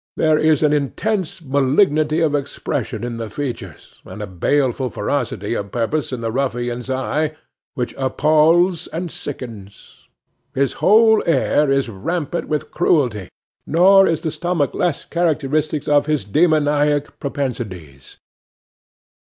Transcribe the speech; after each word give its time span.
There 0.17 0.39
is 0.39 0.63
an 0.63 0.73
intense 0.73 1.43
malignity 1.43 2.21
of 2.21 2.33
expression 2.33 3.03
in 3.03 3.17
the 3.17 3.29
features, 3.29 4.01
and 4.03 4.19
a 4.19 4.25
baleful 4.25 4.89
ferocity 4.89 5.53
of 5.53 5.71
purpose 5.71 6.11
in 6.11 6.21
the 6.21 6.31
ruffian's 6.31 6.89
eye, 6.89 7.35
which 7.75 7.93
appals 7.99 8.87
and 8.91 9.11
sickens. 9.11 10.07
His 10.55 10.73
whole 10.81 11.21
air 11.27 11.69
is 11.69 11.87
rampant 11.87 12.47
with 12.47 12.71
cruelty, 12.71 13.29
nor 13.67 14.07
is 14.07 14.23
the 14.23 14.31
stomach 14.31 14.73
less 14.73 15.05
characteristic 15.05 15.87
of 15.87 16.07
his 16.07 16.25
demoniac 16.25 17.19
propensities. 17.19 18.17